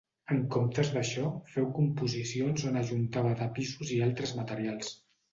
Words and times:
En 0.33 0.37
comptes 0.53 0.87
d'això, 0.93 1.25
feu 1.55 1.67
composicions 1.75 2.63
on 2.69 2.79
ajuntava 2.81 3.33
tapissos 3.41 3.93
i 3.99 3.99
altres 4.07 4.33
materials. 4.39 4.91